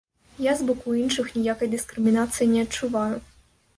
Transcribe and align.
Я 0.43 0.53
з 0.61 0.69
боку 0.69 0.95
іншых 1.01 1.29
ніякай 1.39 1.71
дыскрымінацыі 1.73 2.51
не 2.55 2.67
адчуваю. 2.67 3.15